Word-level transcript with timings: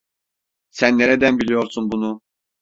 Sen 0.69 0.97
nereden 0.97 1.39
biliyorsun 1.39 1.91
bunu? 1.91 2.21